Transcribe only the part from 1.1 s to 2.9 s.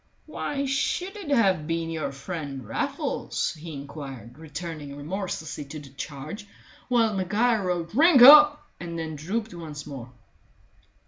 it have been your friend